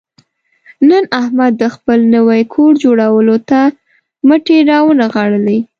نن 0.89 1.03
احمد 1.21 1.51
د 1.61 1.63
خپل 1.75 1.99
نوي 2.15 2.41
کور 2.53 2.71
جوړولو 2.83 3.35
ته 3.49 3.59
مټې 4.27 4.57
را 4.69 4.79
ونغاړلې. 4.85 5.59